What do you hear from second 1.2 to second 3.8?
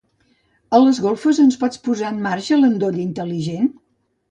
ens pots posar en marxa l'endoll intel·ligent?